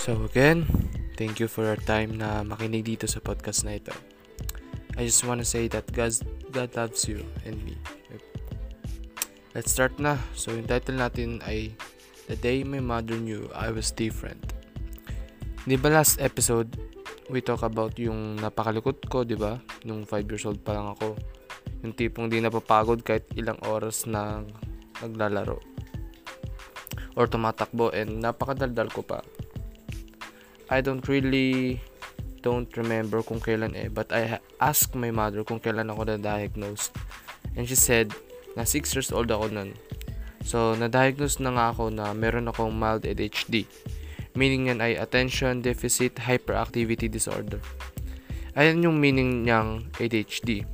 So 0.00 0.16
again, 0.24 0.64
thank 1.20 1.44
you 1.44 1.44
for 1.44 1.60
your 1.60 1.76
time 1.76 2.16
na 2.16 2.40
makinig 2.40 2.88
dito 2.88 3.04
sa 3.04 3.20
podcast 3.20 3.68
na 3.68 3.76
ito. 3.76 3.92
I 4.96 5.04
just 5.04 5.20
want 5.28 5.44
to 5.44 5.46
say 5.46 5.68
that 5.76 5.92
God, 5.92 6.16
God 6.48 6.72
loves 6.72 7.04
you 7.04 7.20
and 7.44 7.60
me. 7.68 7.76
Let's 9.52 9.76
start 9.76 10.00
na. 10.00 10.16
So 10.32 10.56
yung 10.56 10.64
title 10.64 10.96
natin 10.96 11.44
ay 11.44 11.76
The 12.32 12.40
Day 12.40 12.64
My 12.64 12.80
Mother 12.80 13.20
Knew 13.20 13.52
I 13.52 13.68
Was 13.76 13.92
Different. 13.92 14.40
Di 15.68 15.76
ba 15.76 15.92
last 15.92 16.16
episode, 16.16 16.80
we 17.28 17.44
talk 17.44 17.60
about 17.60 17.92
yung 18.00 18.40
napakalikot 18.40 19.04
ko, 19.04 19.20
di 19.20 19.36
ba? 19.36 19.60
Nung 19.84 20.08
5 20.08 20.16
years 20.32 20.48
old 20.48 20.64
pa 20.64 20.80
lang 20.80 20.96
ako. 20.96 21.12
Yung 21.84 21.92
tipong 21.92 22.32
di 22.32 22.40
napapagod 22.40 23.04
kahit 23.04 23.28
ilang 23.36 23.60
oras 23.68 24.08
na 24.08 24.48
naglalaro. 25.04 25.60
Or 27.20 27.28
tumatakbo 27.28 27.92
and 27.92 28.24
napakadaldal 28.24 28.88
ko 28.88 29.04
pa. 29.04 29.20
I 30.70 30.78
don't 30.78 31.02
really 31.10 31.82
don't 32.40 32.70
remember 32.78 33.20
kung 33.26 33.42
kailan 33.42 33.76
eh. 33.76 33.90
But 33.90 34.14
I 34.14 34.40
asked 34.62 34.96
my 34.96 35.12
mother 35.12 35.44
kung 35.44 35.60
kailan 35.60 35.90
ako 35.92 36.08
na-diagnosed. 36.08 36.94
And 37.58 37.68
she 37.68 37.76
said, 37.76 38.14
na 38.54 38.62
6 38.62 38.94
years 38.94 39.10
old 39.10 39.30
ako 39.30 39.50
nun. 39.50 39.70
So, 40.46 40.72
na-diagnose 40.78 41.42
na 41.42 41.52
nga 41.52 41.66
ako 41.74 41.92
na 41.92 42.16
meron 42.16 42.48
akong 42.48 42.72
mild 42.72 43.04
ADHD. 43.04 43.68
Meaning 44.32 44.72
yan 44.72 44.80
ay 44.80 44.96
Attention 44.96 45.60
Deficit 45.60 46.16
Hyperactivity 46.22 47.10
Disorder. 47.10 47.60
Ayan 48.54 48.82
yung 48.82 48.96
meaning 48.98 49.46
niyang 49.46 49.90
ADHD. 49.98 50.64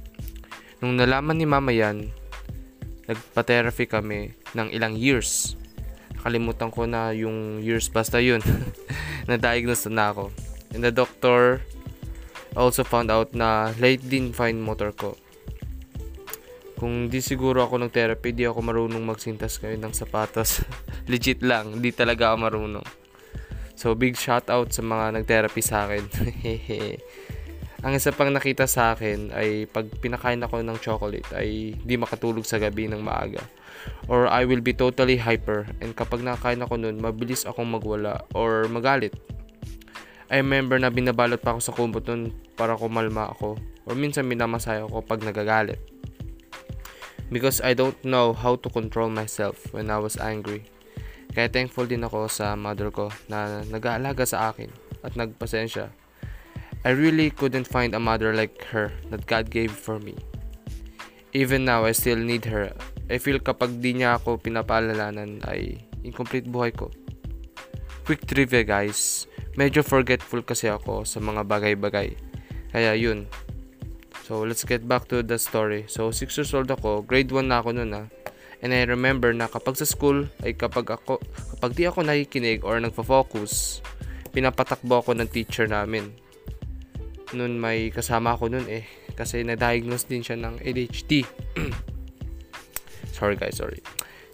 Nung 0.80 0.96
nalaman 1.00 1.40
ni 1.40 1.48
mama 1.48 1.72
yan, 1.72 2.12
nagpa-therapy 3.08 3.88
kami 3.88 4.36
ng 4.52 4.68
ilang 4.76 4.92
years. 4.92 5.56
Nakalimutan 6.20 6.68
ko 6.68 6.84
na 6.84 7.16
yung 7.16 7.64
years 7.64 7.88
basta 7.88 8.20
yun. 8.20 8.44
na-diagnose 9.26 9.90
na 9.90 10.14
ako. 10.14 10.30
And 10.74 10.82
the 10.82 10.94
doctor 10.94 11.62
also 12.56 12.82
found 12.82 13.12
out 13.12 13.36
na 13.36 13.70
late 13.78 14.02
din 14.02 14.32
fine 14.32 14.58
motor 14.58 14.90
ko. 14.90 15.14
Kung 16.76 17.08
di 17.08 17.24
siguro 17.24 17.64
ako 17.64 17.80
ng 17.80 17.92
therapy, 17.92 18.36
di 18.36 18.44
ako 18.44 18.60
marunong 18.60 19.00
magsintas 19.00 19.56
kayo 19.56 19.76
ng 19.80 19.96
sapatos. 19.96 20.60
Legit 21.10 21.40
lang, 21.40 21.80
di 21.80 21.92
talaga 21.92 22.32
ako 22.32 22.36
marunong. 22.36 22.86
So, 23.76 23.92
big 23.92 24.16
shout 24.16 24.48
out 24.48 24.72
sa 24.72 24.80
mga 24.80 25.20
nag-therapy 25.20 25.60
sa 25.60 25.84
akin. 25.88 26.04
Ang 27.86 27.94
isa 27.94 28.10
pang 28.10 28.34
nakita 28.34 28.66
sa 28.66 28.98
akin 28.98 29.30
ay 29.30 29.70
pag 29.70 29.86
pinakain 30.02 30.42
ako 30.42 30.58
ng 30.58 30.74
chocolate 30.82 31.30
ay 31.30 31.70
di 31.86 31.94
makatulog 31.94 32.42
sa 32.42 32.58
gabi 32.58 32.90
ng 32.90 32.98
maaga. 32.98 33.38
Or 34.10 34.26
I 34.26 34.42
will 34.42 34.58
be 34.58 34.74
totally 34.74 35.14
hyper 35.22 35.70
and 35.78 35.94
kapag 35.94 36.26
nakain 36.26 36.58
ako 36.66 36.82
nun, 36.82 36.98
mabilis 36.98 37.46
akong 37.46 37.70
magwala 37.70 38.26
or 38.34 38.66
magalit. 38.66 39.14
I 40.26 40.42
remember 40.42 40.82
na 40.82 40.90
binabalot 40.90 41.38
pa 41.38 41.54
ako 41.54 41.60
sa 41.62 41.74
kumot 41.78 42.02
nun 42.10 42.34
para 42.58 42.74
kumalma 42.74 43.30
ako. 43.30 43.54
Or 43.86 43.94
minsan 43.94 44.26
minamasaya 44.26 44.82
ako 44.82 45.06
pag 45.06 45.22
nagagalit. 45.22 45.78
Because 47.30 47.62
I 47.62 47.78
don't 47.78 48.02
know 48.02 48.34
how 48.34 48.58
to 48.58 48.66
control 48.66 49.14
myself 49.14 49.62
when 49.70 49.94
I 49.94 50.02
was 50.02 50.18
angry. 50.18 50.66
Kaya 51.30 51.46
thankful 51.46 51.86
din 51.86 52.02
ako 52.02 52.26
sa 52.26 52.58
mother 52.58 52.90
ko 52.90 53.14
na 53.30 53.62
nag-aalaga 53.62 54.26
sa 54.26 54.50
akin 54.50 54.74
at 55.06 55.14
nagpasensya. 55.14 56.05
I 56.86 56.94
really 56.94 57.34
couldn't 57.34 57.66
find 57.66 57.98
a 57.98 57.98
mother 57.98 58.30
like 58.30 58.62
her 58.70 58.94
that 59.10 59.26
God 59.26 59.50
gave 59.50 59.74
for 59.74 59.98
me. 59.98 60.14
Even 61.34 61.66
now, 61.66 61.82
I 61.82 61.90
still 61.90 62.14
need 62.14 62.46
her. 62.46 62.70
I 63.10 63.18
feel 63.18 63.42
kapag 63.42 63.82
di 63.82 63.98
niya 63.98 64.22
ako 64.22 64.38
pinapaalalanan 64.38 65.42
ay 65.50 65.82
incomplete 66.06 66.46
buhay 66.46 66.70
ko. 66.70 66.94
Quick 68.06 68.30
trivia 68.30 68.62
guys, 68.62 69.26
medyo 69.58 69.82
forgetful 69.82 70.46
kasi 70.46 70.70
ako 70.70 71.02
sa 71.02 71.18
mga 71.18 71.42
bagay-bagay. 71.50 72.14
Kaya 72.70 72.94
yun. 72.94 73.26
So, 74.22 74.46
let's 74.46 74.62
get 74.62 74.86
back 74.86 75.10
to 75.10 75.26
the 75.26 75.42
story. 75.42 75.90
So, 75.90 76.14
6 76.14 76.38
years 76.38 76.54
old 76.54 76.70
ako, 76.70 77.02
grade 77.02 77.34
1 77.34 77.50
na 77.50 77.66
ako 77.66 77.74
noon 77.74 77.98
ah. 77.98 78.06
And 78.62 78.70
I 78.70 78.86
remember 78.86 79.34
na 79.34 79.50
kapag 79.50 79.74
sa 79.74 79.90
school 79.90 80.30
ay 80.46 80.54
kapag 80.54 80.86
ako 80.86 81.18
kapag 81.50 81.74
di 81.74 81.82
ako 81.82 82.06
nakikinig 82.06 82.62
or 82.62 82.78
nagfo-focus, 82.78 83.82
pinapatakbo 84.30 85.02
ako 85.02 85.18
ng 85.18 85.26
teacher 85.26 85.66
namin. 85.66 86.14
Noon 87.34 87.58
may 87.58 87.90
kasama 87.90 88.38
ako 88.38 88.52
noon 88.54 88.68
eh 88.70 88.86
kasi 89.16 89.42
na-diagnose 89.42 90.06
din 90.06 90.22
siya 90.22 90.36
ng 90.36 90.60
ADHD. 90.62 91.24
sorry 93.16 93.34
guys, 93.40 93.56
sorry. 93.56 93.80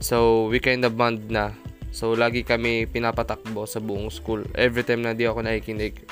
So, 0.03 0.50
we 0.50 0.58
kind 0.58 0.82
of 0.82 0.98
bond 0.98 1.31
na. 1.31 1.54
So, 1.94 2.19
lagi 2.19 2.42
kami 2.42 2.91
pinapatakbo 2.91 3.62
sa 3.70 3.78
buong 3.78 4.10
school. 4.10 4.42
Every 4.58 4.82
time 4.82 5.06
na 5.06 5.14
di 5.14 5.22
ako 5.31 5.47
nakikinig, 5.47 6.02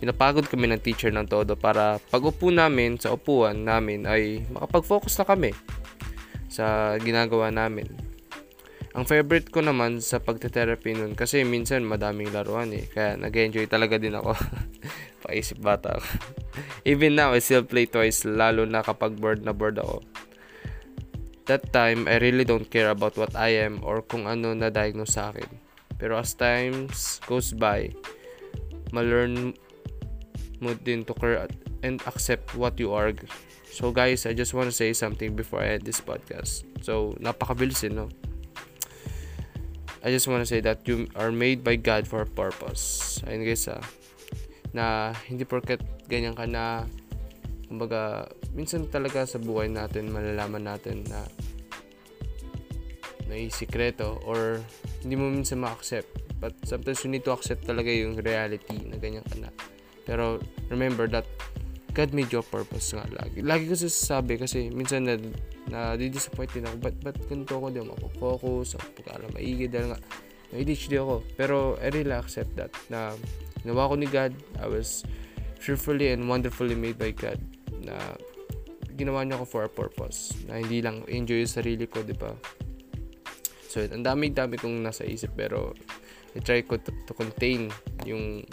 pinapagod 0.00 0.48
kami 0.48 0.72
ng 0.72 0.80
teacher 0.80 1.12
ng 1.12 1.28
todo 1.28 1.52
para 1.60 2.00
pag 2.08 2.24
upo 2.24 2.48
namin 2.48 2.96
sa 2.96 3.12
upuan 3.12 3.68
namin 3.68 4.08
ay 4.08 4.48
makapag-focus 4.48 5.20
na 5.20 5.28
kami 5.28 5.52
sa 6.48 6.96
ginagawa 6.96 7.52
namin. 7.52 7.84
Ang 8.94 9.04
favorite 9.10 9.50
ko 9.50 9.58
naman 9.58 9.98
sa 9.98 10.22
pagte-therapy 10.22 10.94
nun 10.94 11.18
kasi 11.18 11.42
minsan 11.42 11.82
madaming 11.82 12.30
laruan 12.30 12.70
eh. 12.70 12.86
Kaya 12.86 13.18
nag-enjoy 13.18 13.66
talaga 13.66 13.98
din 13.98 14.14
ako. 14.14 14.32
Paisip 15.24 15.64
bata 15.64 15.96
ako. 15.96 16.08
Even 16.92 17.16
now, 17.16 17.32
I 17.32 17.40
still 17.40 17.64
play 17.64 17.88
toys 17.88 18.28
lalo 18.28 18.68
na 18.68 18.84
kapag 18.84 19.16
bored 19.16 19.40
na 19.40 19.56
bored 19.56 19.80
ako. 19.80 20.04
That 21.48 21.72
time, 21.72 22.08
I 22.08 22.20
really 22.20 22.44
don't 22.44 22.68
care 22.68 22.92
about 22.92 23.16
what 23.16 23.32
I 23.32 23.64
am 23.64 23.80
or 23.84 24.00
kung 24.04 24.28
ano 24.28 24.52
na 24.52 24.68
diagnose 24.68 25.16
sa 25.16 25.32
akin. 25.32 25.48
Pero 25.96 26.20
as 26.20 26.36
times 26.36 27.20
goes 27.28 27.56
by, 27.56 27.92
ma-learn 28.92 29.56
mo 30.60 30.72
din 30.76 31.04
to 31.04 31.12
care 31.16 31.48
and 31.84 32.00
accept 32.08 32.56
what 32.56 32.80
you 32.80 32.92
are. 32.92 33.12
So 33.72 33.92
guys, 33.92 34.24
I 34.24 34.32
just 34.32 34.52
want 34.52 34.68
to 34.68 34.76
say 34.76 34.92
something 34.92 35.36
before 35.36 35.60
I 35.60 35.76
end 35.76 35.84
this 35.84 36.00
podcast. 36.00 36.64
So, 36.80 37.16
napakabilis 37.20 37.84
eh, 37.84 37.92
no? 37.92 38.08
I 40.04 40.12
just 40.12 40.28
want 40.28 40.44
to 40.44 40.48
say 40.48 40.60
that 40.60 40.84
you 40.84 41.08
are 41.16 41.32
made 41.32 41.64
by 41.64 41.76
God 41.76 42.04
for 42.04 42.20
a 42.20 42.28
purpose. 42.28 43.20
Ayun 43.24 43.48
guys 43.48 43.64
ah, 43.72 43.80
na 44.74 45.14
hindi 45.30 45.46
porket 45.46 45.80
ganyan 46.10 46.34
ka 46.34 46.44
na, 46.44 46.84
kumbaga, 47.70 48.26
minsan 48.52 48.90
talaga 48.90 49.24
sa 49.24 49.38
buhay 49.38 49.70
natin, 49.70 50.10
malalaman 50.10 50.66
natin 50.66 51.06
na 51.06 51.22
may 53.30 53.48
sikreto 53.48 54.20
or 54.26 54.60
hindi 55.00 55.16
mo 55.16 55.30
minsan 55.32 55.62
ma-accept. 55.62 56.10
But 56.42 56.52
sometimes 56.68 57.00
you 57.06 57.10
need 57.14 57.24
to 57.24 57.32
accept 57.32 57.64
talaga 57.64 57.88
yung 57.88 58.20
reality 58.20 58.84
na 58.84 59.00
ganyan 59.00 59.24
ka 59.24 59.38
na. 59.40 59.48
Pero 60.04 60.42
remember 60.68 61.08
that 61.08 61.24
God 61.94 62.10
made 62.10 62.28
your 62.34 62.44
purpose 62.44 62.90
nga 62.92 63.06
lagi. 63.06 63.40
Lagi 63.40 63.70
ko 63.70 63.78
sasabi 63.78 64.36
kasi 64.36 64.68
minsan 64.68 65.06
na, 65.06 65.14
na 65.70 65.94
di-disappoint 65.94 66.50
din 66.50 66.66
ako. 66.66 66.76
Ba't, 66.82 66.96
ba't 67.00 67.16
ganito 67.30 67.54
ako? 67.54 67.66
Di 67.70 67.78
ako 67.80 67.88
mapag-focus. 67.94 68.68
Ako 68.76 68.86
pag-alam 68.98 69.30
maigi 69.32 69.70
dahil 69.70 69.94
nga 69.94 69.98
may 70.50 70.66
ADHD 70.66 70.98
ako. 70.98 71.22
Pero 71.38 71.78
I 71.78 71.88
really 71.94 72.12
accept 72.12 72.52
that 72.58 72.74
na 72.90 73.14
ginawa 73.64 73.88
ko 73.88 73.94
ni 73.96 74.04
God. 74.04 74.36
I 74.60 74.68
was 74.68 75.02
fearfully 75.56 76.12
and 76.12 76.28
wonderfully 76.28 76.76
made 76.76 77.00
by 77.00 77.16
God 77.16 77.40
na 77.80 77.96
ginawa 78.94 79.24
niya 79.24 79.40
ako 79.40 79.46
for 79.48 79.62
a 79.64 79.72
purpose. 79.72 80.36
Na 80.44 80.60
hindi 80.60 80.84
lang 80.84 81.02
enjoy 81.08 81.42
yung 81.42 81.50
sarili 81.50 81.88
ko, 81.88 82.04
di 82.04 82.12
ba? 82.12 82.36
So, 83.72 83.82
ang 83.82 84.04
dami-dami 84.04 84.60
kong 84.60 84.84
nasa 84.84 85.02
isip 85.02 85.34
pero 85.34 85.72
I 86.36 86.44
try 86.44 86.62
ko 86.62 86.76
to, 86.78 86.92
to 87.08 87.12
contain 87.16 87.72
yung 88.06 88.44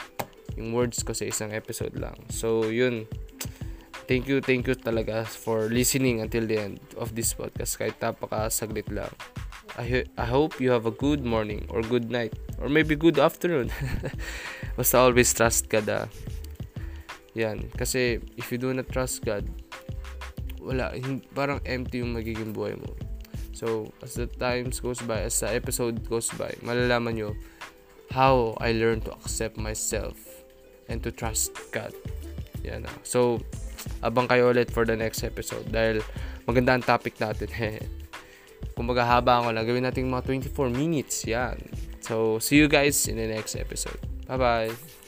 yung 0.55 0.71
words 0.75 1.03
ko 1.03 1.11
sa 1.11 1.27
isang 1.27 1.51
episode 1.51 1.93
lang. 1.99 2.15
So, 2.31 2.71
yun. 2.71 3.05
Thank 4.09 4.27
you, 4.27 4.43
thank 4.43 4.67
you 4.67 4.75
talaga 4.75 5.23
for 5.23 5.71
listening 5.71 6.19
until 6.19 6.43
the 6.43 6.57
end 6.59 6.83
of 6.99 7.15
this 7.15 7.31
podcast 7.31 7.79
kahit 7.79 7.95
napaka-saglit 8.01 8.91
lang. 8.91 9.13
I, 9.77 10.03
I 10.17 10.25
hope 10.25 10.59
you 10.59 10.71
have 10.71 10.85
a 10.85 10.91
good 10.91 11.23
morning 11.23 11.65
or 11.69 11.81
good 11.81 12.11
night 12.11 12.33
or 12.59 12.67
maybe 12.67 12.95
good 12.95 13.19
afternoon. 13.19 13.71
Basta 14.77 14.97
always 14.97 15.33
trust 15.33 15.69
God 15.69 15.87
ah. 15.89 16.07
Yan. 17.33 17.71
Kasi 17.79 18.19
if 18.35 18.51
you 18.51 18.59
do 18.59 18.73
not 18.73 18.91
trust 18.91 19.23
God, 19.23 19.47
wala. 20.59 20.91
Parang 21.31 21.63
empty 21.63 22.03
yung 22.03 22.15
magiging 22.15 22.51
buhay 22.51 22.75
mo. 22.75 22.91
So, 23.55 23.93
as 24.01 24.17
the 24.17 24.25
times 24.25 24.81
goes 24.81 24.99
by, 25.05 25.29
as 25.29 25.39
the 25.39 25.53
episode 25.53 26.01
goes 26.09 26.33
by, 26.33 26.49
malalaman 26.65 27.13
nyo 27.15 27.31
how 28.11 28.57
I 28.59 28.73
learned 28.75 29.05
to 29.07 29.13
accept 29.23 29.55
myself 29.55 30.17
and 30.89 30.99
to 31.03 31.13
trust 31.13 31.55
God. 31.71 31.95
Yan 32.65 32.83
na. 32.83 32.91
So, 33.07 33.39
abang 34.03 34.27
kayo 34.27 34.51
ulit 34.51 34.73
for 34.73 34.83
the 34.83 34.99
next 34.99 35.23
episode 35.23 35.71
dahil 35.71 36.03
maganda 36.43 36.75
ang 36.75 36.83
topic 36.83 37.15
natin. 37.21 37.47
Kung 38.81 38.89
maghahaba 38.89 39.45
ako 39.45 39.53
lang, 39.53 39.69
gawin 39.69 39.85
natin 39.85 40.09
mga 40.09 40.49
24 40.57 40.73
minutes. 40.73 41.21
Yan. 41.29 41.53
So, 42.01 42.41
see 42.41 42.57
you 42.57 42.65
guys 42.65 43.05
in 43.05 43.13
the 43.13 43.29
next 43.29 43.53
episode. 43.53 44.01
Bye-bye. 44.25 45.00